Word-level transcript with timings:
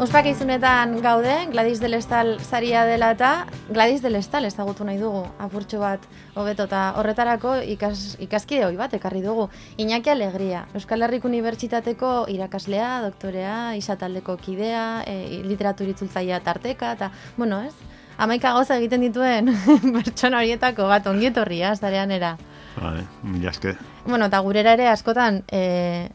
Ospakizunetan 0.00 1.00
gaude, 1.02 1.46
Gladys 1.52 1.78
del 1.78 1.94
Estal 1.94 2.40
zaria 2.40 2.84
dela 2.84 3.10
eta 3.12 3.46
Gladys 3.68 4.00
del 4.02 4.16
Estal 4.16 4.46
ezagutu 4.48 4.86
nahi 4.88 4.96
dugu, 4.98 5.20
apurtxo 5.38 5.78
bat 5.82 6.06
hobeto 6.34 6.64
eta 6.64 6.94
horretarako 6.96 7.58
ikas, 7.74 8.16
ikaskide 8.24 8.64
hoi 8.64 8.76
bat 8.76 8.94
ekarri 8.96 9.20
dugu. 9.22 9.50
Iñaki 9.76 10.10
Alegria, 10.10 10.64
Euskal 10.74 11.04
Herrik 11.04 11.26
Unibertsitateko 11.28 12.24
irakaslea, 12.32 13.02
doktorea, 13.04 13.76
isataldeko 13.76 14.38
kidea, 14.40 15.04
e, 15.06 15.42
literaturitzultzaia 15.44 16.40
tarteka, 16.40 16.94
eta, 16.96 17.12
bueno, 17.36 17.60
ez? 17.62 17.74
Amaika 18.18 18.54
gauza 18.56 18.80
egiten 18.80 19.04
dituen 19.04 19.52
pertsona 19.98 20.40
horietako 20.40 20.88
bat 20.88 21.06
ongietorria, 21.06 21.76
zarean 21.76 22.10
era. 22.10 22.36
Vale, 22.80 23.04
jaske. 23.44 23.76
Bueno, 24.06 24.32
eta 24.32 24.40
gurera 24.40 24.72
ere 24.72 24.88
askotan, 24.88 25.44
e, 25.52 26.08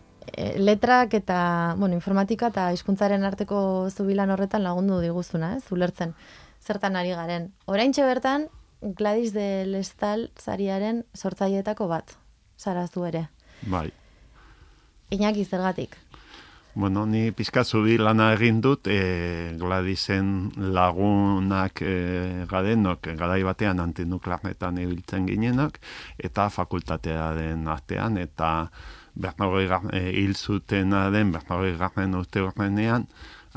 letrak 0.57 1.13
eta, 1.13 1.75
bueno, 1.77 1.95
informatika 1.95 2.51
eta 2.53 2.71
hizkuntzaren 2.73 3.23
arteko 3.23 3.89
zubilan 3.89 4.31
horretan 4.31 4.63
lagundu 4.63 4.99
diguzuna, 5.01 5.55
ez, 5.57 5.65
ulertzen, 5.71 6.13
zertan 6.61 6.95
ari 6.95 7.15
garen. 7.15 7.51
Oraintxe 7.65 8.03
bertan, 8.03 8.47
Gladys 8.81 9.33
de 9.33 9.65
Lestal 9.65 10.29
zariaren 10.37 11.03
sortzaietako 11.15 11.87
bat, 11.87 12.17
zarazu 12.57 13.05
ere. 13.05 13.27
Bai. 13.65 13.89
Iñaki 15.09 15.45
zergatik. 15.45 15.95
Bueno, 16.77 17.07
ni 17.07 17.31
pizka 17.31 17.63
zubi 17.65 17.95
lana 17.97 18.27
egin 18.35 18.59
dut, 18.61 18.85
e, 18.85 19.55
Gladysen 19.57 20.27
lagunak 20.75 21.81
e, 21.81 22.45
gadenok, 22.45 23.09
garai 23.17 23.39
batean 23.41 23.81
antinuklearnetan 23.81 24.77
ibiltzen 24.83 25.25
ginenak, 25.25 25.79
eta 26.21 26.51
fakultatea 26.53 27.31
den 27.33 27.65
artean, 27.73 28.19
eta 28.21 28.69
Bernaroi 29.21 29.67
e, 29.91 30.03
hil 30.21 30.35
zutena 30.35 31.09
den 31.11 31.31
Bernaroi 31.31 31.75
garren 31.77 32.15
urte 32.15 32.41
horrenean, 32.45 33.07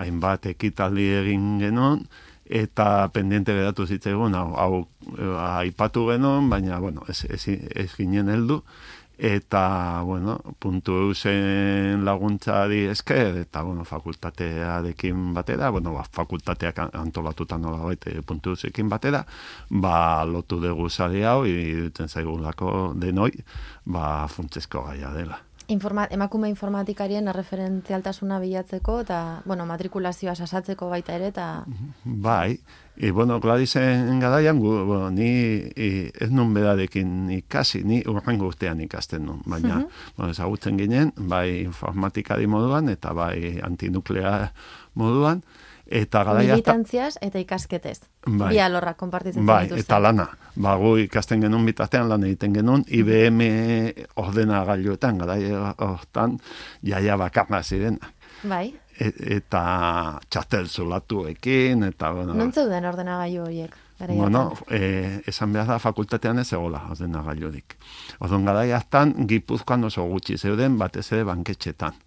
hainbat 0.00 0.46
ekitaldi 0.54 1.06
egin 1.20 1.58
genuen, 1.60 2.06
eta 2.50 3.08
pendiente 3.14 3.54
geratu 3.54 3.86
zitzaigun, 3.86 4.34
hau, 4.34 4.48
hau 4.58 4.72
e, 5.16 5.28
aipatu 5.60 6.08
genuen, 6.10 6.48
baina, 6.50 6.80
bueno, 6.82 7.04
ez, 7.08 7.24
ez, 7.30 7.44
ez 7.76 7.90
ginen 7.94 8.32
heldu, 8.32 8.62
eta, 9.20 10.00
bueno, 10.02 10.38
puntu 10.58 10.96
eusen 11.04 12.06
laguntzari 12.08 12.86
esker, 12.88 13.36
eta, 13.44 13.62
bueno, 13.62 13.84
fakultatearekin 13.84 15.34
batera, 15.36 15.68
bueno, 15.70 15.92
ba, 15.92 16.06
fakultateak 16.08 16.80
antolatuta 16.96 17.58
nola 17.60 17.84
baite 17.84 18.16
puntu 18.24 18.56
eusekin 18.56 18.88
batera, 18.88 19.20
ba, 19.68 20.24
lotu 20.24 20.58
dugu 20.64 20.88
zari 20.88 21.22
hau, 21.22 21.44
irutzen 21.44 22.08
zaigulako 22.08 22.94
denoi, 22.96 23.30
ba, 23.84 24.26
funtzesko 24.32 24.88
gaia 24.88 25.12
dela. 25.14 25.38
Informa, 25.70 26.08
emakume 26.10 26.48
informatikarien 26.50 27.30
referentzialtasuna 27.30 28.40
bilatzeko 28.42 28.96
eta, 29.04 29.18
bueno, 29.46 29.66
matrikulazioa 29.68 30.34
sasatzeko 30.34 30.88
baita 30.90 31.14
ere 31.14 31.28
eta... 31.30 31.44
Bai, 32.02 32.56
e, 32.96 33.12
bueno, 33.14 33.38
Gladisen 33.40 34.18
gadaian, 34.18 34.58
gu, 34.58 34.72
bueno, 34.88 35.12
ni 35.14 35.30
e, 35.70 36.10
ez 36.10 36.30
nun 36.34 36.50
bedarekin 36.56 37.30
ikasi, 37.36 37.84
ni 37.86 38.00
urrengo 38.10 38.50
urtean 38.50 38.82
ikasten 38.82 39.28
nun, 39.28 39.44
baina, 39.46 39.76
uh 39.76 39.82
-huh. 39.84 40.14
bueno, 40.16 40.32
ezagutzen 40.34 40.78
ginen, 40.78 41.12
bai 41.16 41.62
informatikari 41.62 42.50
moduan 42.50 42.88
eta 42.88 43.12
bai 43.14 43.60
antinuklea 43.62 44.52
moduan, 44.94 45.44
eta 45.90 46.22
garaia 46.24 46.54
militantziaz 46.54 47.16
eta 47.20 47.40
ikasketez. 47.42 47.98
Bai. 48.26 48.52
Bi 48.54 48.60
alorrak 48.62 48.96
konpartitzen 49.00 49.46
bai, 49.46 49.66
eta 49.76 49.98
lana. 50.02 50.28
Ba, 50.60 50.76
gu 50.78 50.96
ikasten 51.06 51.42
genuen 51.42 51.66
bitatean 51.66 52.08
lan 52.08 52.24
egiten 52.28 52.54
genuen 52.54 52.84
IBM 52.86 53.42
ordena 54.22 54.62
gailuetan, 54.68 55.18
garaia 55.18 55.74
hortan 55.86 56.38
jaia 56.86 57.18
bakarna 57.18 57.62
ziren. 57.62 57.98
Bai. 58.48 58.70
E, 59.00 59.10
eta 59.36 59.62
txatel 60.30 60.68
zulatuekin, 60.68 61.82
eta 61.90 62.12
bueno. 62.14 62.36
Non 62.38 62.52
zeuden 62.52 62.86
ordena 62.86 63.18
gailu 63.24 63.46
horiek? 63.48 63.78
Bueno, 64.00 64.54
eh, 64.72 65.20
esan 65.28 65.52
behar 65.52 65.66
da 65.68 65.76
fakultatean 65.78 66.38
ez 66.40 66.46
egola 66.54 66.86
ordena 66.88 67.20
gailudik. 67.20 67.74
Odon 68.24 68.46
garaia 68.48 68.78
hartan, 68.78 69.12
gipuzkoan 69.28 69.84
oso 69.90 70.06
gutxi 70.08 70.38
zeuden, 70.38 70.78
batez 70.80 71.10
ere 71.12 71.26
banketxetan 71.28 71.98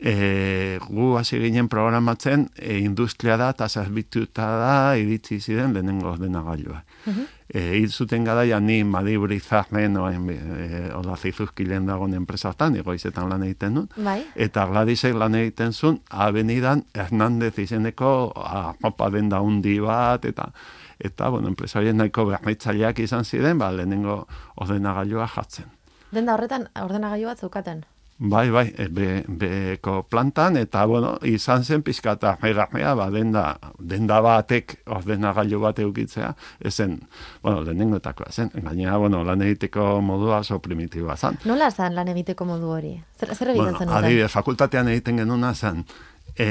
e, 0.00 0.78
gu 0.88 1.16
hasi 1.18 1.38
ginen 1.42 1.68
programatzen 1.68 2.48
e, 2.56 2.78
industria 2.78 3.36
da 3.36 3.50
eta 3.54 3.68
zerbituta 3.68 4.46
da 4.60 4.74
iritsi 4.96 5.40
ziren 5.40 5.74
lehenengo 5.74 6.16
dena 6.16 6.42
gailua. 6.42 6.82
Uh 7.06 7.14
-huh. 7.14 7.26
e, 7.48 7.88
zuten 7.88 8.24
gara 8.24 8.60
ni 8.60 8.84
Madibri 8.84 9.40
Zahmen 9.40 9.96
oain 9.96 10.30
e, 10.30 10.92
ola 10.94 11.16
zizuzkilen 11.16 11.86
dagoen 11.86 12.14
enpresatan, 12.14 12.76
egoizetan 12.76 13.28
lan 13.28 13.42
egiten 13.42 13.74
dut. 13.74 13.90
Bai. 13.96 14.24
Eta 14.34 14.66
Gladysek 14.66 15.14
lan 15.14 15.34
egiten 15.34 15.72
zuen, 15.72 16.00
abenidan 16.10 16.84
Hernandez 16.94 17.58
izeneko 17.58 18.32
apopa 18.36 19.10
den 19.10 19.28
da 19.28 19.40
undi 19.40 19.80
bat, 19.80 20.24
eta 20.24 20.52
eta, 20.98 21.28
bueno, 21.28 21.48
enpresarien 21.48 21.96
nahiko 21.96 22.24
bernitzaileak 22.26 22.98
izan 22.98 23.24
ziren, 23.24 23.58
ba, 23.58 23.70
lehenengo 23.72 24.26
ordenagailua 24.56 25.28
jatzen. 25.28 25.66
Denda 26.10 26.34
horretan 26.34 26.68
ordenagailu 26.82 27.26
bat 27.26 27.38
zeukaten? 27.38 27.84
Bai, 28.20 28.50
bai, 28.50 28.74
e, 28.76 28.88
be, 28.90 29.22
beko 29.28 30.00
plantan, 30.10 30.56
eta, 30.58 30.82
bueno, 30.90 31.12
izan 31.22 31.62
zen 31.62 31.84
pizkata 31.86 32.32
megarmea, 32.42 32.96
ba, 32.98 33.06
denda, 33.14 33.44
denda 33.78 34.18
batek 34.20 34.74
ordenagailu 34.90 35.60
bat 35.62 35.78
eukitzea, 35.84 36.32
ezen, 36.58 36.96
bueno, 37.44 37.62
lehenengoetakoa 37.62 38.32
zen, 38.32 38.50
gainera, 38.56 38.96
bueno, 38.98 39.22
lan 39.22 39.46
egiteko 39.46 40.00
modua 40.02 40.40
oso 40.42 40.58
primitiboa 40.58 41.14
zen. 41.16 41.38
Nola 41.46 41.70
zen 41.70 41.94
lan 41.94 42.10
egiteko 42.10 42.48
modu 42.48 42.74
hori? 42.80 42.92
Zer, 43.20 43.36
zer 43.36 43.54
egiten 43.54 43.70
bueno, 43.70 43.78
zen? 43.78 43.94
Adibide, 44.00 44.26
fakultatean 44.34 44.90
egiten 44.96 45.22
genuna 45.22 45.54
zen, 45.54 45.86
e, 46.34 46.50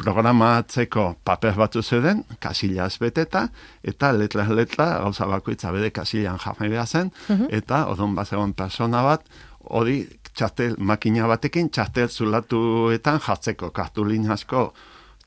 programatzeko 0.00 1.10
paper 1.26 1.58
batzu 1.58 1.82
zeuden, 1.82 2.22
kasilaz 2.38 2.94
beteta, 3.02 3.48
eta 3.82 4.14
letra 4.14 4.46
letra, 4.48 4.92
gauza 5.02 5.26
bakoitza 5.26 5.74
bede 5.74 5.90
kasilan 5.90 6.38
jarri 6.38 6.70
zen, 6.86 7.10
eta 7.50 7.88
odon 7.90 8.14
bat 8.14 8.30
zegoen 8.30 8.54
persona 8.54 9.02
bat, 9.02 9.26
hori 9.60 10.04
txastel 10.34 10.76
makina 10.78 11.28
batekin 11.30 11.70
txastel 11.70 12.08
zulatuetan 12.08 13.20
jatzeko 13.26 13.70
kartulin 13.70 14.30
asko 14.30 14.72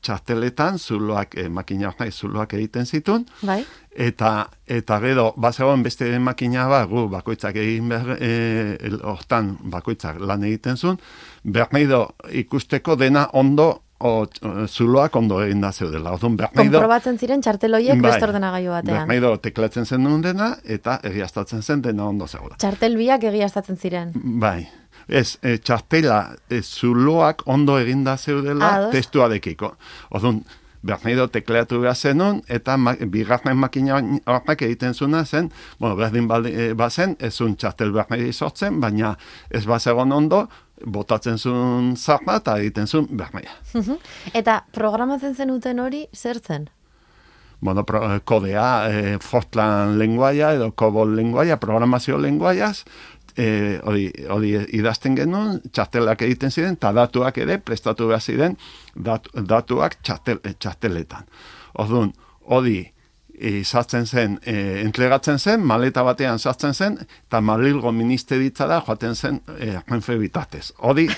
txasteletan 0.04 0.78
zuloak 0.78 1.38
eh, 1.40 1.48
makina 1.48 1.92
nahi 1.98 2.12
zuloak 2.12 2.54
egiten 2.58 2.86
zitun 2.86 3.24
bai. 3.42 3.62
eta 4.08 4.32
eta 4.66 4.98
gero 5.00 5.30
bazegoen 5.36 5.82
beste 5.86 6.10
makina 6.18 6.66
bat 6.68 6.88
gu 6.90 7.06
bakoitzak 7.12 7.56
egin 7.62 7.88
behar 7.88 8.18
e, 8.20 8.90
hortan 9.02 9.54
bakoitzak 9.76 10.20
lan 10.20 10.44
egiten 10.44 10.76
zuen 10.76 11.00
berneido 11.44 12.04
ikusteko 12.44 12.98
dena 13.00 13.28
ondo 13.32 13.70
o, 14.04 14.26
zuloak 14.68 15.16
ondo 15.16 15.40
egin 15.40 15.62
da 15.64 15.70
zeudela. 15.72 16.12
Odun, 16.18 16.36
Komprobatzen 16.56 17.18
ziren 17.18 17.40
txarteloiek 17.44 18.00
bai, 18.00 18.10
beste 18.10 18.26
ordenagailu 18.26 18.72
batean. 18.74 19.04
Berneido 19.06 19.36
teklatzen 19.40 19.86
zen 19.86 20.20
dena 20.22 20.54
eta 20.64 20.98
egiaztatzen 21.02 21.62
zen 21.62 21.82
dena 21.82 22.08
ondo 22.10 22.26
zegoela. 22.26 22.58
Txartelbiak 22.60 23.24
egiaztatzen 23.32 23.80
ziren. 23.80 24.12
Bai. 24.14 24.66
Ez, 25.08 25.38
e, 25.42 25.58
txartela, 25.58 26.34
e, 26.50 26.62
zuloak 26.62 27.42
ondo 27.46 27.78
eginda 27.78 28.16
zeudela 28.16 28.74
Ados. 28.76 28.92
testuarekiko. 28.92 29.74
Odun, 30.10 30.44
Berneido 30.84 31.30
tekleatu 31.32 31.78
behar 31.80 31.96
zenun, 31.96 32.42
eta 32.52 32.76
ma, 32.76 32.92
bigarren 33.08 33.56
makina 33.56 34.02
horrek 34.28 34.66
egiten 34.66 34.92
zuna 34.92 35.24
zen, 35.24 35.48
bueno, 35.80 35.96
berdin 35.96 36.28
baldi, 36.28 36.52
e, 36.52 36.66
bazen, 36.76 37.16
ez 37.18 37.40
un 37.40 37.56
txartel 37.56 37.92
Berneido 37.94 38.32
sortzen, 38.32 38.80
baina 38.82 39.14
ez 39.50 39.64
bazegon 39.66 40.12
ondo, 40.12 40.44
botatzen 40.84 41.38
zuen 41.38 41.94
zarra 41.96 42.36
eta 42.42 42.58
egiten 42.60 42.86
zuen 42.86 43.08
Berneido. 43.10 43.98
eta 44.34 44.64
programatzen 44.76 45.34
zenuten 45.34 45.80
hori, 45.80 46.06
zer 46.12 46.40
zen? 46.44 46.68
Bueno, 47.64 47.86
pro, 47.88 48.02
kodea, 48.28 48.90
e, 48.92 49.18
Fortran 49.24 49.96
lenguaia 49.96 50.50
edo 50.52 50.72
Cobol 50.76 51.14
lenguaia, 51.16 51.56
programazio 51.56 52.18
lenguaiaz, 52.20 52.84
e, 53.36 53.80
hori, 53.82 54.08
hori 54.30 54.54
idazten 54.78 55.16
genuen, 55.18 55.60
txartelak 55.72 56.22
egiten 56.26 56.52
ziren, 56.54 56.78
eta 56.78 56.92
datuak 56.96 57.38
ere 57.42 57.58
prestatu 57.58 58.08
behar 58.10 58.22
ziren 58.22 58.56
datuak 58.94 59.98
txartel, 60.02 60.40
e, 60.44 60.54
txarteletan. 60.58 61.26
Orduan, 61.82 62.12
hori 62.44 62.80
izatzen 63.34 64.06
zen, 64.06 64.38
e, 64.46 64.80
entlegatzen 64.84 65.38
zen, 65.38 65.64
maleta 65.66 66.04
batean 66.06 66.38
sartzen 66.38 66.74
zen, 66.74 66.98
eta 67.26 67.40
Madrilgo 67.42 67.92
ministeritzara 67.92 68.80
joaten 68.86 69.14
zen 69.14 69.40
e, 69.58 70.18
bitatez. 70.18 70.72
Hori, 70.78 71.08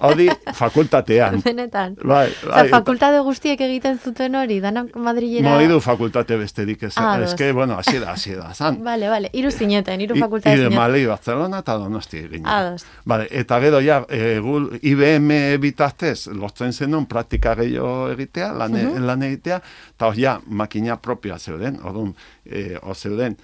Hori, 0.00 0.28
fakultatean. 0.54 1.40
Benetan. 1.46 1.96
Bai, 2.04 2.28
bai. 2.46 2.64
fakultate 2.72 3.20
guztiek 3.26 3.60
egiten 3.60 3.98
zuten 3.98 4.34
hori, 4.38 4.58
danak 4.62 4.94
Madrilera... 4.96 5.44
No, 5.46 5.60
idu 5.64 5.80
fakultate 5.84 6.38
besterik 6.40 6.82
ez. 6.88 6.92
Ah, 6.96 7.18
ez 7.22 7.34
que, 7.38 7.52
bueno, 7.52 7.78
hasi 7.78 7.98
da, 7.98 8.12
hasi 8.12 8.34
da, 8.38 8.52
zan. 8.54 8.80
Vale, 8.88 9.08
vale, 9.08 9.30
iru 9.32 9.50
zineten, 9.50 10.00
iru 10.00 10.16
fakultate 10.18 10.56
zineten. 10.56 10.72
Ide 10.72 10.78
Malei, 10.78 11.04
Barcelona 11.06 11.62
eta 11.64 11.78
Donosti 11.80 12.24
egin. 12.24 12.46
Ados. 12.46 12.84
Vale, 13.08 13.28
eta 13.42 13.60
gero, 13.62 13.80
ja, 13.84 14.02
e, 14.08 14.38
gul, 14.44 14.68
IBM 14.82 15.30
bitartez, 15.62 16.26
lortzen 16.32 16.72
zenun, 16.72 17.06
praktika 17.10 17.54
gehiago 17.58 18.10
egitea, 18.12 18.52
lan, 18.52 18.76
uh 18.76 18.84
-huh. 18.88 19.06
lan 19.06 19.22
egitea, 19.28 19.60
eta 19.96 20.12
ja, 20.16 20.40
makina 20.46 20.96
propioa 20.96 21.38
zeuden, 21.38 21.80
orduan, 21.82 22.14
e, 22.46 22.78
zeuden, 22.94 23.36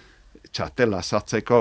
txartela 0.53 1.03
sartzeko 1.03 1.61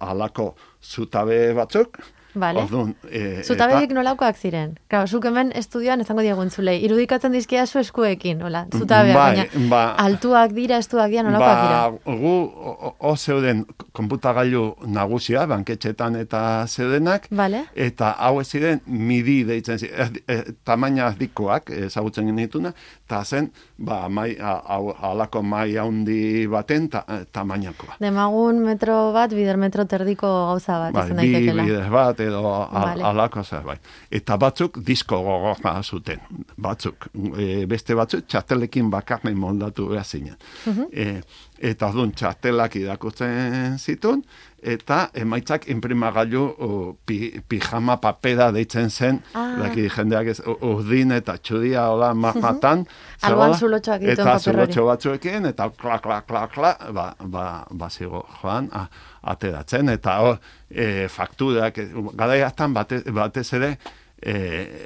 alako 0.00 0.52
zutabe 0.82 1.52
batzuk, 1.56 1.98
Vale. 2.38 2.62
Orduan, 2.62 2.94
e, 3.10 3.42
Zutabedik 3.42 3.90
nolakoak 3.96 4.36
ziren? 4.36 4.76
Claro, 4.88 5.06
zuk 5.06 5.24
hemen 5.26 5.50
estudioan 5.58 6.00
ezango 6.00 6.22
diegu 6.22 6.42
entzulei. 6.42 6.76
Irudikatzen 6.86 7.32
dizkia 7.32 7.66
zu 7.66 7.78
eskuekin, 7.80 8.42
hola, 8.42 8.66
zutabeak, 8.72 9.16
Bai, 9.16 9.36
baina 9.36 9.68
ba, 9.70 9.82
altuak 10.04 10.52
dira, 10.56 10.78
estuak 10.78 11.10
dira, 11.10 11.22
nolakoak 11.26 11.62
dira? 11.64 11.80
Ba, 11.90 12.16
gu, 12.22 12.34
o, 12.72 12.94
o 13.10 13.16
zeuden 13.16 13.64
konputagailu 13.92 14.62
nagusia, 14.86 15.46
banketxetan 15.50 16.16
eta 16.22 16.42
zeudenak, 16.70 17.26
Vale. 17.30 17.64
eta 17.74 18.12
hau 18.18 18.40
ez 18.40 18.46
ziren 18.48 18.80
midi 18.86 19.40
deitzen 19.48 19.78
ziren, 19.78 19.98
erdi- 20.06 20.22
eh, 20.28 20.44
tamaina 20.64 21.08
erdikoak 21.12 21.70
ezagutzen 21.88 22.26
genituna, 22.30 22.72
eta 23.06 23.24
zen, 23.24 23.50
ba, 23.78 24.04
mai, 24.08 24.36
hau, 24.40 24.94
alako 25.10 25.42
mai 25.42 25.76
handi 25.76 26.46
baten 26.46 26.88
ta, 26.88 27.04
eh, 27.08 27.24
tamainakoa. 27.32 27.96
Demagun 28.00 28.62
metro 28.64 29.12
bat, 29.12 29.30
bider 29.34 29.56
metro 29.56 29.84
terdiko 29.84 30.26
gauza 30.52 30.78
bat, 30.78 30.92
Bai, 30.94 31.04
izan 31.08 31.16
bi 31.20 31.32
daitekela. 31.32 31.64
bidez 31.64 31.88
bat 31.90 32.20
edo 32.28 32.42
al, 32.46 32.68
Vale. 32.72 33.04
alako 33.10 33.42
zerbait. 33.44 33.80
Eta 34.10 34.36
batzuk 34.40 34.78
disko 34.86 35.18
gogorra 35.24 35.74
zuten. 35.82 36.20
Batzuk. 36.56 37.08
E, 37.36 37.64
beste 37.70 37.96
batzuk 37.98 38.26
txartelekin 38.28 38.90
bakarne 38.92 39.34
moldatu 39.34 39.88
behar 39.92 40.04
zinen. 40.06 40.36
e, 40.92 41.20
eta 41.72 41.88
orduan 41.90 42.12
txartelak 42.14 42.76
irakurtzen 42.78 43.78
zitun, 43.78 44.22
eta 44.62 45.10
emaitzak 45.14 45.68
imprimagailu 45.70 46.42
o, 46.58 46.96
pi, 47.06 47.40
pijama 47.48 47.96
papera 48.00 48.50
deitzen 48.52 48.90
zen, 48.90 49.20
Ah. 49.34 49.56
daki 49.62 49.88
jendeak 49.88 50.26
ez, 50.32 50.40
urdin 50.46 51.12
eta 51.12 51.36
txudia 51.38 51.88
hola 51.90 52.14
ma- 52.14 52.34
matan. 52.34 52.86
Alboan 53.22 53.54
zegoela, 53.54 53.58
zulotxoak 53.58 54.00
dituen 54.00 54.18
Eta 54.26 54.38
zulotxo 54.38 54.84
batzuekin, 54.86 55.46
eta 55.46 55.70
kla, 55.70 55.98
kla, 55.98 56.20
kla, 56.22 56.46
kla, 56.48 56.74
ba, 56.92 57.14
ba, 57.20 57.64
ba 57.70 57.88
zigo 57.90 58.24
joan, 58.42 58.68
a, 58.72 58.86
ateratzen, 59.22 59.88
eta 59.88 60.18
hor, 60.20 60.38
e, 60.70 61.06
fakturak, 61.08 61.78
e, 61.78 61.88
garai 62.14 62.40
hartan 62.42 62.74
bate, 62.74 63.02
batez 63.12 63.52
ere, 63.52 63.76
e, 64.22 64.32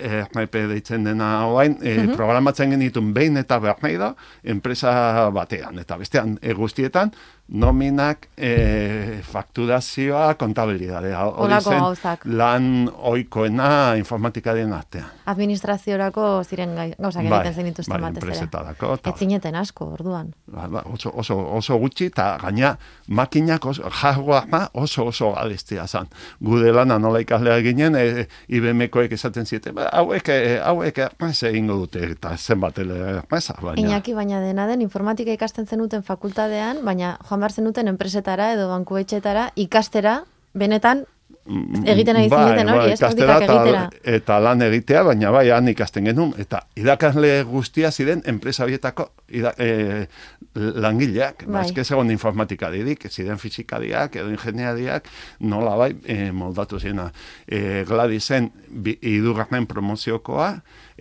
RMP 0.09 0.67
deitzen 0.69 1.05
dena 1.05 1.47
hoain, 1.49 1.79
e, 1.81 2.09
programatzen 2.17 2.71
genitun 2.75 3.13
behin 3.15 3.37
eta 3.41 3.59
berneida, 3.61 4.15
enpresa 4.45 5.31
batean, 5.33 5.79
eta 5.79 5.97
bestean 5.97 6.39
e, 6.43 6.53
guztietan, 6.53 7.13
nominak, 7.49 8.29
e, 8.39 9.21
fakturazioa, 9.23 10.35
kontabilidadea. 10.35 11.25
Hori 11.27 11.59
zen 11.61 11.79
gauzak. 11.81 12.25
lan 12.25 12.91
oikoena 12.97 13.95
informatikaren 13.99 14.73
artean. 14.73 15.05
Administraziorako 15.27 16.43
ziren 16.45 16.75
gauzak 16.99 17.29
Bai, 17.29 17.41
egiten 17.41 17.55
zen 17.55 17.65
dituzten 17.71 17.93
bai, 17.93 18.01
batez 18.01 18.23
ere. 18.23 18.33
enpresetarako, 18.33 18.95
eta- 18.95 19.11
Ez 19.11 19.19
zineten 19.19 19.55
asko, 19.55 19.85
orduan. 19.93 20.33
Ba, 20.47 20.67
ba, 20.69 20.83
oso, 20.93 21.13
oso, 21.15 21.37
oso 21.57 21.77
gutxi, 21.79 22.07
eta 22.07 22.39
gaina 22.43 22.77
makinak 23.09 23.65
oso, 23.67 23.83
hardwarea 23.91 24.71
oso 24.73 25.05
oso 25.07 25.35
adestia 25.37 25.87
zan. 25.87 26.09
Gude 26.41 26.73
lana 26.73 26.99
nola 26.99 27.21
ikaslea 27.21 27.61
ginen, 27.63 27.97
e, 27.97 28.27
IBM-koek 28.49 29.13
esaten 29.13 29.45
zieten, 29.47 29.75
ba, 29.75 29.89
hauek, 29.93 30.29
e, 30.29 30.59
hauek 30.65 30.99
ermez 30.99 31.43
egingo 31.43 31.75
dute, 31.75 32.11
eta 32.13 32.37
zenbat 32.37 32.79
ermeza, 32.79 33.55
baina... 33.61 33.81
Iñaki, 33.89 34.15
baina 34.15 34.41
dena 34.41 34.67
den 34.67 34.81
informatika 34.81 35.33
ikasten 35.33 35.67
zenuten 35.67 36.03
fakultadean, 36.03 36.85
baina 36.85 37.19
joan 37.33 37.41
behar 37.41 37.57
zenuten 37.57 37.89
enpresetara 37.89 38.53
edo 38.53 38.69
bankuetxetara 38.69 39.49
ikastera, 39.57 40.21
benetan 40.53 41.07
egiten 41.43 42.19
ari 42.21 42.29
zineten 42.29 42.69
hori, 42.71 42.93
ez? 42.93 42.99
ikastera 43.01 43.39
Praktikak 43.39 43.43
egitera. 43.49 43.81
Mm, 43.89 43.97
eta, 44.03 44.17
eta 44.19 44.39
lan 44.45 44.63
egitea, 44.69 45.03
baina 45.09 45.33
bai, 45.35 45.45
han 45.51 45.71
ikasten 45.73 46.07
genuen, 46.07 46.35
eta 46.39 46.61
irakasle 46.79 47.33
guztia 47.49 47.91
ziren 47.91 48.23
enpresa 48.31 48.69
bietako 48.69 49.09
ira, 49.35 49.55
e, 49.59 50.07
langileak, 50.55 51.47
ba, 51.49 51.59
Bai. 51.59 51.67
eske 51.67 51.85
segon 51.89 52.13
informatika 52.15 52.71
didik, 52.71 53.09
ziren 53.11 53.41
fizikadiak 53.43 54.21
edo 54.21 54.31
ingeniariak, 54.31 55.09
nola 55.41 55.75
bai, 55.81 55.93
e, 56.05 56.31
moldatu 56.37 56.79
zena. 56.79 57.09
E, 57.47 57.83
Gladisen 57.89 58.53
bi, 58.69 58.99
idugarren 59.01 59.67
promoziokoa, 59.67 60.53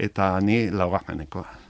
eta 0.09 0.33
ni 0.41 0.63
laugarrenekoa. 0.71 1.60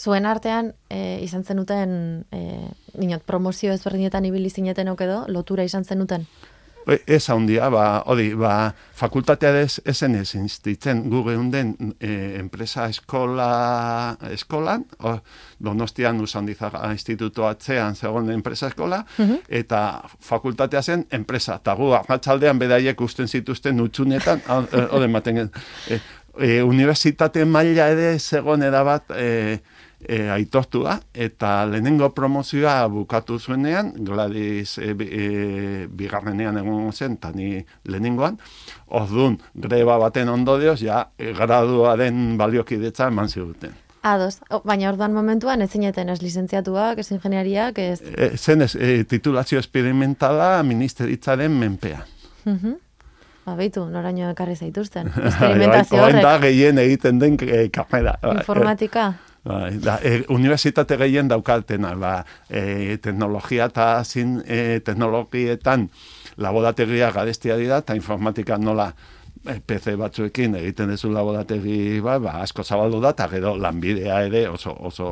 Zuen 0.00 0.24
artean, 0.24 0.72
e, 0.88 1.20
izan 1.20 1.44
zenuten, 1.44 1.90
e, 2.32 2.70
inot, 3.04 3.26
promozio 3.28 3.74
ezberdinetan 3.74 4.24
ibili 4.24 4.48
zineten 4.48 4.88
edo, 4.88 5.24
lotura 5.28 5.66
izan 5.68 5.84
zenuten. 5.84 6.24
E, 6.88 6.96
Ez 7.06 7.28
handia, 7.28 7.68
ba, 7.68 8.02
hori, 8.08 8.30
ba, 8.34 8.72
fakultatea 8.96 9.50
ez, 9.60 9.80
esen 9.84 10.14
ez 10.16 10.34
institzen. 10.34 11.02
Gu 11.12 11.20
geunden 11.26 11.74
e, 12.00 12.14
enpresa 12.40 12.86
eskola, 12.88 14.16
eskolan, 14.32 14.86
o, 15.04 15.18
donostian 15.60 16.22
usandizaga 16.24 16.80
instituto 16.94 17.44
atzean 17.46 17.94
zegoen 17.94 18.30
enpresa 18.32 18.70
eskola, 18.72 19.02
eta 19.48 19.82
fakultatea 20.24 20.82
zen 20.82 21.04
enpresa, 21.12 21.58
eta 21.60 21.76
gu 21.76 21.92
arratsaldean 21.98 22.58
bedaiek 22.58 23.04
usten 23.04 23.28
zituzten 23.28 23.84
utxunetan, 23.84 24.40
hori 24.94 25.10
ematen 25.10 25.42
gen, 25.42 25.52
e, 25.90 26.00
e, 26.40 26.62
unibertsitate 26.62 27.44
maila 27.44 27.90
ere 27.92 28.14
zegoen 28.18 28.64
erabat, 28.64 29.12
e, 29.12 29.60
e, 30.08 30.28
aitortua, 30.30 30.98
eta 31.14 31.66
lehenengo 31.68 32.10
promozioa 32.14 32.86
bukatu 32.88 33.38
zuenean, 33.38 33.92
Gladys 34.04 34.78
e, 34.78 34.94
e, 34.94 35.86
bigarrenean 35.86 36.58
egon 36.60 36.90
zen, 36.92 37.18
eta 37.18 37.32
ni 37.34 37.64
lehenengoan, 37.84 38.38
orduan 38.88 39.38
greba 39.54 39.98
baten 40.00 40.28
ondorioz, 40.32 40.80
ja, 40.82 41.04
e, 41.18 41.32
graduaren 41.36 42.36
baliokidetza 42.40 43.10
eman 43.12 43.28
ziguten. 43.28 43.76
Ados, 44.02 44.38
baina 44.64 44.88
orduan 44.88 45.12
momentuan 45.12 45.60
ez 45.60 45.70
zineten 45.74 46.08
ez 46.08 46.22
lizentziatuak, 46.22 47.02
ez 47.02 47.10
ingeniariak, 47.12 47.78
ez... 47.78 47.98
E, 48.00 48.30
zen 48.36 48.64
ez, 48.64 48.74
e, 48.74 49.02
titulazio 49.04 49.60
esperimentala 49.60 50.62
ministeritzaren 50.64 51.52
menpea. 51.52 52.06
Ba, 53.44 53.56
beitu, 53.56 53.84
noraino 53.92 54.30
ekarri 54.32 54.56
zaituzten. 54.56 55.10
Bai, 55.14 55.26
Experimentazio 55.28 55.98
Orain 55.98 56.16
horrek, 56.16 56.24
da 56.24 56.38
gehien 56.46 56.80
egiten 56.80 57.20
den 57.20 57.36
e, 57.44 57.66
kamera. 57.74 58.16
informatika. 58.32 59.10
Bai, 59.42 59.78
da, 59.80 59.96
e, 60.04 60.20
unibertsitate 60.28 60.98
gehien 61.00 61.28
daukatena, 61.30 61.94
ba, 61.96 62.10
e, 62.48 62.98
teknologia 63.00 63.70
eta 63.70 63.86
zin, 64.04 64.34
e, 64.44 64.80
teknologietan 64.84 65.86
laborategia 66.36 67.08
gadestia 67.14 67.56
dira, 67.56 67.78
eta 67.80 67.96
informatika 67.96 68.58
nola 68.60 68.90
PC 69.40 69.94
batzuekin 69.96 70.54
egiten 70.58 70.90
duzu 70.92 71.08
laborategi, 71.10 72.00
ba, 72.04 72.18
ba, 72.20 72.34
asko 72.44 72.60
zabaldu 72.62 72.98
da, 73.00 73.14
eta 73.14 73.24
gero 73.32 73.54
lanbidea 73.56 74.18
ere 74.26 74.42
oso, 74.50 74.74
oso 74.84 75.06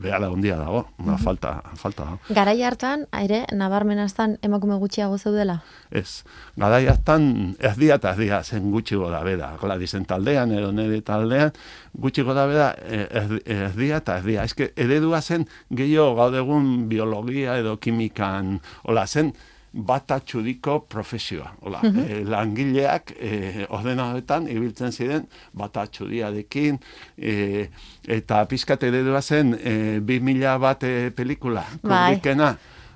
behar 0.00 0.24
handia 0.24 0.56
dago, 0.56 0.86
ba, 1.04 1.18
falta, 1.20 1.50
falta 1.76 2.06
dago. 2.06 2.18
Garai 2.32 2.62
hartan, 2.64 3.04
ere, 3.20 3.42
nabarmenaztan 3.52 4.38
emakume 4.46 4.78
gutxiago 4.80 5.18
zeudela. 5.18 5.58
Ez, 5.90 6.24
garai 6.56 6.86
hartan 6.88 7.26
erdia 7.60 7.98
eta 8.00 8.14
erdia 8.16 8.38
zen 8.44 8.70
gutxi 8.72 8.96
goda 8.96 9.20
bera, 9.26 9.52
Gladisen 9.60 10.06
taldean 10.08 10.52
edo 10.56 10.72
nire 10.72 11.02
taldean, 11.04 11.52
gutxi 11.92 12.24
goda 12.24 12.46
bera 12.48 12.70
eh, 12.80 13.04
erdi- 13.12 13.42
erdia 13.58 14.00
eta 14.00 14.16
erdia. 14.22 14.44
Ez 14.48 14.54
que 14.56 14.70
eredua 14.76 15.20
zen 15.20 15.44
gehiago 15.68 16.14
gaur 16.16 16.34
egun 16.40 16.88
biologia 16.88 17.58
edo 17.60 17.76
kimikan, 17.76 18.56
hola 18.88 19.04
zen, 19.06 19.34
bata 19.76 20.18
txudiko 20.24 20.78
profesioa. 20.88 21.50
Hola, 21.60 21.80
eh, 21.84 22.22
langileak 22.24 23.12
eh, 23.18 23.66
ordenadoetan 23.68 24.48
ibiltzen 24.48 24.92
ziren 24.92 25.26
bata 25.52 25.86
txudiarekin, 25.86 26.78
eh, 27.18 27.68
eta 28.08 28.44
pizkat 28.48 28.82
eredua 28.88 29.20
zen 29.22 29.54
eh, 29.60 29.98
2000 30.00 30.58
bat 30.62 30.82
eh, 30.88 31.10
pelikula, 31.14 31.64
Bai. 31.82 32.16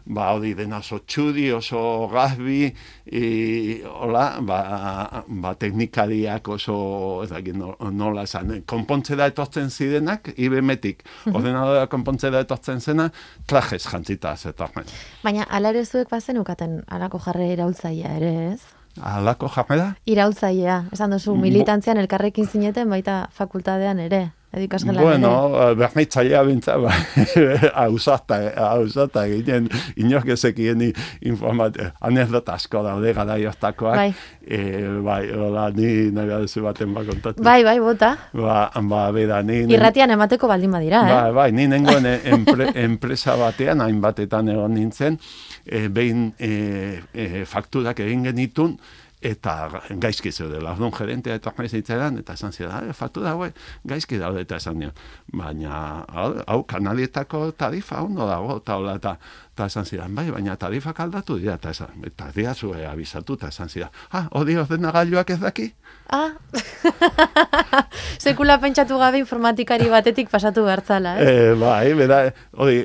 Ba, 0.07 0.31
hori 0.35 0.55
dena 0.55 0.79
oso 0.79 0.99
txudi, 1.07 1.51
oso 1.53 2.09
gazbi, 2.13 2.75
i, 3.13 3.83
hola, 3.85 4.41
ba, 4.41 5.25
ba, 5.29 5.55
teknikariak 5.55 6.49
oso, 6.49 7.23
ez 7.25 7.31
dakit 7.31 7.55
no- 7.55 7.77
nola 7.93 8.23
esan, 8.23 8.51
eh, 8.55 8.61
konpontzera 8.67 9.27
etortzen 9.31 9.71
zirenak, 9.71 10.33
IBM-etik, 10.37 11.05
ordenadora 11.33 11.87
konpontzera 11.87 12.41
etortzen 12.41 12.81
zena, 12.81 13.11
trajes 13.47 13.85
jantzita 13.87 14.37
zetorren. 14.37 14.85
Baina, 15.23 15.45
ala 15.51 15.71
ere 15.71 15.85
zuek 15.85 16.09
bazen 16.11 16.39
ukaten 16.39 16.83
alako 16.89 17.19
jarre 17.19 17.53
iraultzaia 17.53 18.17
ere, 18.17 18.53
ez? 18.55 18.61
Alako 19.01 19.49
jarrera? 19.55 19.95
Iraultzailea, 20.07 20.85
esan 20.93 21.11
duzu, 21.15 21.37
militantzian 21.39 21.97
elkarrekin 22.03 22.47
zineten 22.49 22.91
baita 22.91 23.29
fakultadean 23.33 24.01
ere, 24.01 24.31
edo 24.53 24.65
ikasgelan 24.67 25.03
Bueno, 25.05 25.31
ere. 25.63 25.75
bernitzailea 25.79 26.43
bintza, 26.43 26.77
ba, 26.83 26.91
hausata, 27.85 28.39
hausata 28.73 29.25
ginen, 29.31 29.69
inork 29.97 30.33
ezekien 30.35 30.83
informat, 31.23 31.79
anekdota 32.01 32.57
asko 32.59 32.83
daude 32.83 33.13
gara 33.15 33.37
jortakoak, 33.39 33.97
Bai. 33.97 34.11
e, 34.43 34.61
bai, 35.07 35.23
hola, 35.31 35.69
ni 35.77 36.11
nahi 36.11 36.33
baduzu 36.35 36.65
baten 36.67 36.95
ba 36.95 37.05
kontatu. 37.07 37.43
Bai, 37.47 37.63
bai, 37.65 37.79
bota. 37.79 38.17
Ba, 38.35 38.71
ba, 38.91 39.05
bera, 39.15 39.43
ni... 39.47 39.63
Irratian 39.71 40.11
emateko 40.17 40.51
baldin 40.51 40.75
badira, 40.75 41.05
eh? 41.07 41.15
Bai, 41.15 41.33
bai, 41.39 41.51
ni 41.55 41.69
nengoen 41.71 42.11
eh, 42.11 42.19
enpre, 42.35 42.73
enpresa 42.87 43.37
batean, 43.39 43.85
hainbatetan 43.87 44.51
egon 44.51 44.75
nintzen, 44.75 45.21
e, 45.65 45.87
behin 45.89 46.33
e, 46.43 46.51
e, 47.15 47.45
fakturak 47.47 48.03
egin 48.03 48.27
genitun, 48.27 48.75
eta 49.21 49.83
gaizki 50.01 50.33
zeudela. 50.33 50.73
Orduan 50.73 50.93
gerentea 50.97 51.37
eta 51.37 51.53
maiz 51.59 51.71
zitzaidan, 51.77 52.19
eta 52.23 52.35
esan 52.39 52.55
zidan, 52.57 52.89
ah, 52.89 52.95
fatu 52.97 53.21
dago, 53.25 53.49
gaizki 53.89 54.19
daude 54.21 54.47
eta 54.47 54.57
esan 54.57 54.79
nion. 54.81 54.95
Baina, 55.37 56.05
hau, 56.09 56.31
hau 56.47 56.63
kanalietako 56.69 57.51
tarifa 57.53 58.01
ondo 58.07 58.27
dago, 58.29 58.57
eta 58.63 58.79
hola, 58.81 58.97
eta, 58.97 59.17
eta 59.53 59.67
esan 59.69 59.85
zidan, 59.85 60.15
bai, 60.17 60.31
baina 60.33 60.57
tarifak 60.57 61.03
aldatu 61.05 61.37
dira, 61.43 61.59
eta 61.61 61.75
esan, 61.77 62.01
eta 62.09 62.31
dia 62.37 62.55
zue 62.55 62.87
abisatu, 62.89 63.37
eta 63.37 63.53
esan 63.53 63.69
zidan, 63.69 63.93
ah, 64.17 64.25
hori 64.41 64.57
ordenagailuak 64.57 65.35
ez 65.37 65.41
daki? 65.45 65.69
Ah, 66.09 66.33
sekula 68.25 68.57
pentsatu 68.63 68.97
gabe 68.99 69.21
informatikari 69.21 69.93
batetik 69.93 70.33
pasatu 70.33 70.65
bertzala, 70.65 71.19
eh? 71.21 71.29
E, 71.29 71.55
bai, 71.61 71.93
bera, 71.99 72.25
hori, 72.57 72.81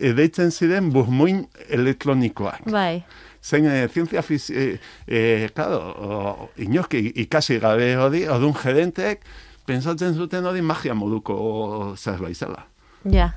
edeitzen 0.00 0.50
ziren 0.50 0.88
burmuin 0.94 1.44
elektronikoak. 1.68 2.64
Bai 2.72 3.04
zein 3.46 3.66
e, 3.70 3.88
zientzia 3.88 4.22
fiz, 4.26 4.50
e, 4.50 4.78
e, 5.06 5.48
claro, 5.54 6.50
inoki 6.58 7.04
ikasi 7.22 7.60
gabe 7.62 7.92
hori, 7.96 8.24
odun 8.28 8.54
gerentek, 8.58 9.22
pensatzen 9.66 10.14
zuten 10.14 10.46
hori 10.46 10.62
magia 10.62 10.94
moduko 10.94 11.36
zerbait 11.96 12.36
zela. 12.36 12.66
Ja. 13.04 13.30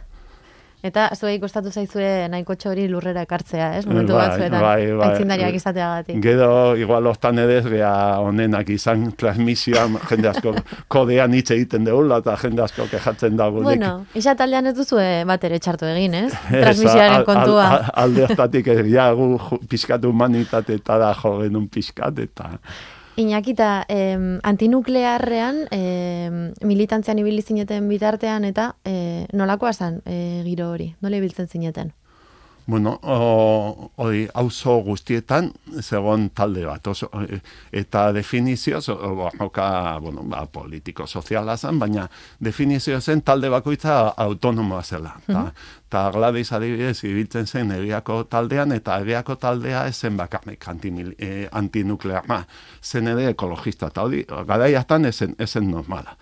Eta 0.80 1.10
zuei 1.12 1.42
kostatu 1.42 1.74
zaizue 1.76 2.08
nahiko 2.32 2.56
txori 2.56 2.86
lurrera 2.88 3.26
ekartzea, 3.26 3.66
ez? 3.76 3.82
Momentu 3.88 4.14
bai, 4.16 4.28
batzuetan, 4.30 4.62
bai, 4.64 4.84
bai, 4.96 5.08
aitzindariak 5.10 5.58
izateagatik. 5.58 6.20
Gero, 6.24 6.52
igual 6.80 7.10
ostan 7.12 7.42
edez, 7.44 7.66
gea 7.68 7.92
honenak 8.24 8.70
izan 8.72 9.10
transmisioa, 9.20 9.84
jende 10.08 10.30
asko 10.32 10.54
kodean 10.88 11.36
hitz 11.36 11.50
egiten 11.58 11.84
deula, 11.90 12.22
eta 12.24 12.38
jende 12.40 12.64
asko 12.64 12.88
kejatzen 12.92 13.36
dago. 13.40 13.64
Bueno, 13.66 13.90
isa 14.16 14.38
taldean 14.40 14.72
ez 14.72 14.76
duzu 14.78 15.02
bat 15.28 15.44
ere 15.50 15.60
txartu 15.60 15.90
egin, 15.90 16.16
ez? 16.22 16.30
Transmisioaren 16.48 17.26
kontua. 17.28 17.66
Al, 17.66 17.76
al, 17.82 17.92
alde 18.06 18.24
oztatik, 18.30 18.72
ja, 18.88 19.10
gu 19.20 19.60
pizkatu 19.68 20.14
humanitate 20.14 20.80
eta 20.80 20.96
da 21.04 21.12
jo 21.20 21.42
genuen 21.42 21.68
pizkat, 21.68 22.24
eta... 22.24 22.54
Iñakita, 23.20 23.84
eh, 23.90 24.40
antinuklearrean 24.44 25.68
eh, 25.72 26.54
militantzean 26.64 27.20
ibili 27.20 27.42
zineten 27.42 27.90
bitartean 27.92 28.46
eta 28.48 28.70
eh, 28.88 29.26
nolakoa 29.34 29.74
zen 29.74 30.00
eh, 30.06 30.40
giro 30.46 30.70
hori? 30.72 30.94
Nola 31.04 31.20
ibiltzen 31.20 31.52
zineten? 31.52 31.92
Bueno, 32.70 33.00
hori 33.98 34.28
auzo 34.34 34.76
guztietan 34.86 35.48
zegoen 35.82 36.28
talde 36.38 36.68
bat. 36.68 36.88
Oso, 36.88 37.08
eta 37.74 38.04
definizioz, 38.14 38.84
boka, 39.40 39.70
bueno, 40.04 40.22
ba, 40.30 40.44
politiko 40.46 41.08
soziala 41.08 41.56
zen, 41.58 41.80
baina 41.82 42.06
definizio 42.46 43.00
zen 43.02 43.24
talde 43.26 43.50
bakoitza 43.50 43.96
autonomoa 44.18 44.84
zela. 44.84 45.16
Mm 45.28 45.36
-hmm. 45.36 45.52
Ta, 45.90 46.12
Gladys 46.12 46.54
adibidez 46.54 47.04
ibiltzen 47.04 47.48
zen 47.48 47.72
egiako 47.72 48.24
taldean, 48.24 48.72
eta 48.72 49.00
egiako 49.00 49.36
taldea 49.36 49.88
esen 49.88 50.18
bakarrik 50.18 50.66
eh, 51.18 51.48
antinuklear, 51.52 52.28
ma, 52.28 52.44
zen 52.84 53.08
ere 53.08 53.30
ekologista. 53.30 53.88
Eta 53.88 54.02
hori, 54.02 54.26
garaiatan 54.48 55.06
esen, 55.06 55.36
esen 55.40 55.72
normala 55.72 56.18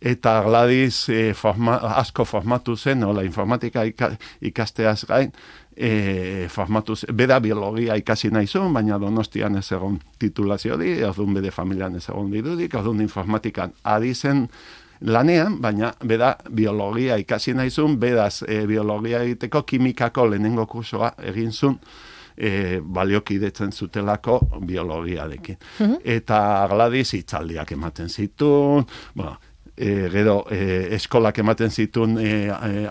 eta 0.00 0.42
Gladys 0.42 1.08
e, 1.12 1.34
forma, 1.34 1.76
asko 2.00 2.24
formatu 2.24 2.76
zen, 2.76 3.04
ola 3.04 3.22
informatika 3.22 3.84
ikasteaz 4.40 5.04
gain, 5.08 5.32
e, 5.76 6.46
formatu 6.48 6.96
zen, 6.96 7.14
beda 7.16 7.40
biologia 7.40 7.96
ikasi 7.96 8.30
nahi 8.30 8.46
zuen, 8.46 8.72
baina 8.74 8.98
donostian 8.98 9.56
ez 9.56 9.70
egon 9.72 9.98
titulazio 10.18 10.76
di, 10.80 10.98
orduan 11.04 11.34
bede 11.34 11.50
familian 11.50 11.96
ez 11.96 12.08
egon 12.08 12.30
didudik, 12.30 12.74
orduan 12.74 13.00
informatikan 13.00 13.72
adi 13.84 14.14
zen 14.14 14.46
lanean, 15.00 15.60
baina 15.60 15.92
beda 16.04 16.36
biologia 16.50 17.16
ikasi 17.20 17.54
nahi 17.54 17.70
zuen, 17.70 17.98
bedaz 18.00 18.42
e, 18.46 18.64
biologia 18.66 19.22
egiteko 19.24 19.62
kimikako 19.62 20.26
lehenengo 20.30 20.66
kursoa 20.66 21.14
egin 21.32 21.52
zuen, 21.52 21.78
e, 22.36 22.80
baliokidetzen 22.80 23.72
zutelako 23.72 24.40
biologiarekin. 24.66 25.56
Mm 25.78 25.96
Eta 26.04 26.66
Gladys 26.70 27.14
itzaldiak 27.14 27.72
ematen 27.72 28.08
zituen, 28.08 28.86
bueno, 29.14 29.36
e, 29.80 30.08
gero 30.12 30.44
e, 30.52 30.94
eskolak 30.96 31.38
ematen 31.40 31.70
zituen 31.70 32.18
e, 32.20 32.32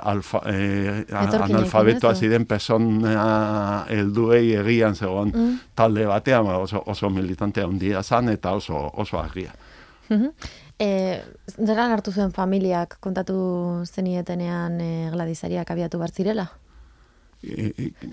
alfa, 0.02 0.42
e, 0.50 1.06
analfabetoa 1.14 2.16
ziren 2.16 2.48
persona 2.50 3.86
helduei 3.90 4.56
egian 4.64 4.98
zegoen 4.98 5.30
mm. 5.30 5.60
talde 5.78 6.08
batean 6.10 6.48
ba, 6.48 6.58
oso, 6.58 6.82
oso 6.86 7.12
militantea 7.14 7.68
handia 7.70 8.04
zan 8.04 8.34
eta 8.34 8.56
oso, 8.58 8.90
oso 8.94 9.20
argia. 9.20 9.54
Mm 10.10 10.18
-hmm. 10.18 10.32
e, 10.80 11.78
hartu 11.78 12.12
zuen 12.12 12.32
familiak 12.32 12.98
kontatu 13.00 13.84
zenietenean 13.86 14.82
e, 14.82 15.10
gladizariak 15.12 15.72
abiatu 15.72 16.00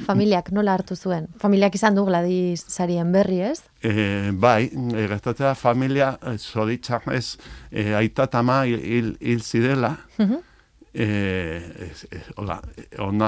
Familiak 0.07 0.53
nola 0.55 0.77
hartu 0.79 0.95
zuen? 0.95 1.27
Familiak 1.43 1.75
izan 1.75 1.97
du 1.99 2.05
Gladys 2.07 2.63
sarien 2.71 3.11
berri, 3.13 3.41
ez? 3.49 3.59
E, 3.83 4.31
bai, 4.31 4.69
gertatzea 4.71 5.55
familia 5.59 6.13
eh, 6.23 6.37
zoritzak 6.39 7.09
ez 7.11 7.37
e, 7.73 7.93
aita 7.99 8.29
tama 8.31 8.63
hil, 8.67 9.17
hil 9.21 9.43
zidela. 9.43 9.97
Uh 10.19 10.43
hola, 12.41 12.55
ona, 13.05 13.27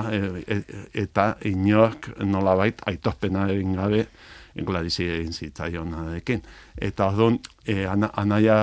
eta 0.97 1.25
inork 1.45 2.07
nola 2.25 2.55
bait 2.57 2.81
gabe 2.81 4.07
Gladys 4.65 5.01
egin 5.01 5.33
zitzaion 5.33 5.93
adekin. 5.95 6.41
Eta 6.75 7.11
orduan, 7.13 7.39
e, 7.67 7.85
anaia, 7.87 8.57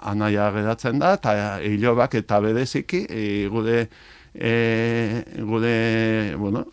anaia 0.00 0.50
gedatzen 0.54 0.98
da, 0.98 1.14
eta 1.18 1.60
hilobak 1.60 2.14
eta 2.14 2.40
bedeziki, 2.40 3.06
e, 3.10 3.48
gude 3.52 3.88
e, 4.38 5.24
gude, 5.42 6.34
bueno, 6.36 6.66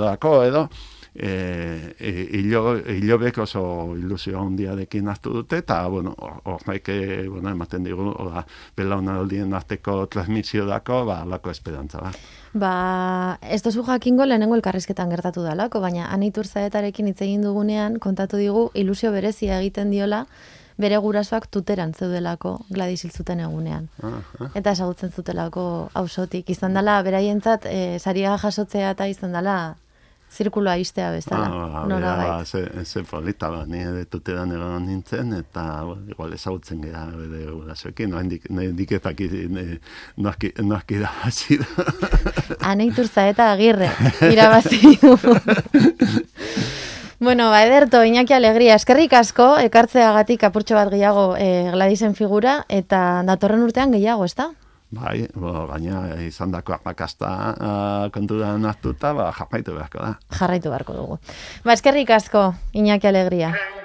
dako 0.00 0.42
edo, 0.44 0.68
e, 1.14 1.94
e, 1.98 3.40
oso 3.42 3.94
ilusio 3.96 4.40
handiarekin 4.40 5.08
hartu 5.08 5.32
dute, 5.32 5.58
eta, 5.58 5.86
bueno, 5.88 6.14
horreik, 6.44 6.88
e, 6.88 7.28
bueno, 7.28 7.50
ematen 7.50 7.84
digu, 7.84 8.14
oda, 8.16 8.44
bela 8.76 8.96
hona 8.96 9.18
aldien 9.20 9.52
arteko 9.54 10.06
transmisio 10.06 10.66
dako, 10.66 11.04
ba, 11.04 11.24
lako 11.24 11.50
esperantza, 11.50 12.00
ba. 12.00 12.12
Ba, 12.52 13.38
ez 13.42 13.62
dozu 13.62 13.84
jakingo 13.84 14.26
lehenengo 14.26 14.56
elkarrizketan 14.56 15.10
gertatu 15.10 15.42
dalako, 15.42 15.80
baina 15.80 16.08
anitur 16.10 16.46
zaetarekin 16.46 17.10
hitz 17.10 17.20
egin 17.22 17.42
dugunean, 17.42 17.98
kontatu 17.98 18.36
digu, 18.36 18.70
ilusio 18.74 19.12
berezia 19.12 19.60
egiten 19.60 19.90
diola, 19.90 20.26
bere 20.80 20.98
gurasoak 21.02 21.46
tuteran 21.52 21.92
zeudelako 21.92 22.56
Gladys 22.70 23.04
zuten 23.10 23.40
egunean. 23.44 23.88
Eta 24.54 24.72
esagutzen 24.72 25.12
zutelako 25.12 25.64
ausotik 25.94 26.50
izan 26.50 26.74
dela 26.74 27.00
beraientzat 27.06 27.68
e, 27.70 27.98
saria 27.98 28.36
jasotzea 28.40 28.96
eta 28.96 29.06
izan 29.10 29.36
dela 29.36 29.60
zirkuloa 30.30 30.76
istea 30.78 31.10
bezala. 31.10 31.46
Ah, 31.46 31.84
Nora 31.88 32.14
ba, 32.16 32.44
ze, 32.44 32.84
ze 32.84 33.02
polita 33.02 33.50
ba, 33.50 33.64
ni 33.66 33.82
ere 33.82 34.04
tuteran 34.06 34.52
egon 34.54 34.86
nintzen, 34.86 35.32
eta 35.34 35.64
igual 36.08 36.34
ezagutzen 36.36 36.80
gara 36.84 37.06
bere 37.10 37.50
gurasoekin, 37.50 38.10
no 38.10 38.20
hendik, 38.20 38.46
no 38.50 38.62
hendik 38.62 38.94
noski, 40.16 40.98
da 41.00 41.10
hasi 41.24 41.58
da. 41.58 41.66
Aneitur 42.70 43.08
zaeta 43.08 43.50
agirre, 43.52 43.90
irabazi 44.30 44.96
du. 45.02 45.16
Bueno, 47.20 47.50
ba, 47.50 47.66
ederto, 47.66 48.02
Iñaki 48.02 48.32
Alegria, 48.32 48.78
eskerrik 48.80 49.12
asko, 49.12 49.58
ekartzeagatik 49.60 50.40
apurtxo 50.48 50.78
bat 50.78 50.88
gehiago 50.88 51.34
e, 51.36 51.68
Gladisen 51.68 52.14
figura, 52.16 52.62
eta 52.72 53.20
datorren 53.28 53.60
urtean 53.66 53.92
gehiago, 53.92 54.24
ez 54.24 54.32
da? 54.38 54.46
Bai, 54.90 55.26
bo, 55.36 55.52
baina 55.68 56.16
izan 56.24 56.50
dako 56.50 56.72
apakasta 56.74 57.28
uh, 57.52 58.06
kontudan 58.10 58.64
hartuta, 58.66 59.12
ba, 59.14 59.28
jarraitu 59.36 59.76
beharko 59.76 60.00
da. 60.00 60.14
Jarraitu 60.38 60.72
beharko 60.72 60.96
dugu. 60.96 61.18
Ba, 61.62 61.76
eskerrik 61.76 62.08
asko, 62.16 62.54
Iñaki 62.72 63.12
Alegria. 63.12 63.52